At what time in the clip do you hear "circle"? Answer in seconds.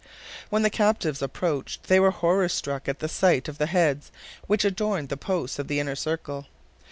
5.95-6.47